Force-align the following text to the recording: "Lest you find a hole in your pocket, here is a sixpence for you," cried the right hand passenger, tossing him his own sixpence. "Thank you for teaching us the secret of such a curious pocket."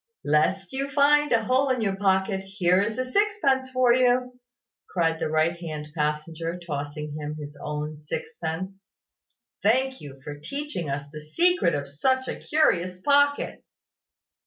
"Lest 0.25 0.73
you 0.73 0.89
find 0.89 1.31
a 1.31 1.43
hole 1.43 1.69
in 1.69 1.79
your 1.79 1.95
pocket, 1.95 2.39
here 2.39 2.81
is 2.81 2.97
a 2.97 3.05
sixpence 3.05 3.69
for 3.69 3.93
you," 3.93 4.39
cried 4.89 5.19
the 5.19 5.29
right 5.29 5.55
hand 5.59 5.89
passenger, 5.95 6.57
tossing 6.57 7.13
him 7.13 7.35
his 7.35 7.55
own 7.61 7.99
sixpence. 7.99 8.81
"Thank 9.61 10.01
you 10.01 10.19
for 10.23 10.39
teaching 10.39 10.89
us 10.89 11.03
the 11.11 11.21
secret 11.21 11.75
of 11.75 11.87
such 11.87 12.27
a 12.27 12.39
curious 12.39 12.99
pocket." 12.99 13.63